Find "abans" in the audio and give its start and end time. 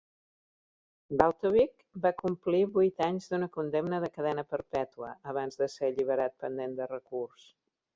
5.35-5.65